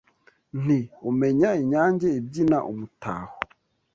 Nti 0.63 0.79
“umenya 1.09 1.49
inyange 1.61 2.07
ibyina 2.19 2.57
umutaho” 2.71 3.33